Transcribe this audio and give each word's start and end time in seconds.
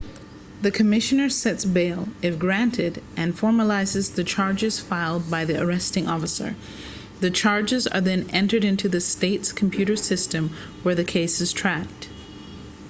the 0.63 0.71
commissioner 0.71 1.29
sets 1.29 1.63
bail 1.63 2.09
if 2.23 2.39
granted 2.39 3.03
and 3.15 3.37
formalizes 3.37 4.15
the 4.15 4.23
charges 4.23 4.79
filed 4.79 5.29
by 5.29 5.45
the 5.45 5.61
arresting 5.61 6.07
officer 6.07 6.55
the 7.19 7.29
charges 7.29 7.85
are 7.85 8.01
then 8.01 8.25
entered 8.31 8.63
into 8.65 8.89
the 8.89 8.99
state's 8.99 9.51
computer 9.51 9.95
system 9.95 10.49
where 10.81 10.95
the 10.95 11.03
case 11.03 11.39
is 11.39 11.53
tracked 11.53 12.07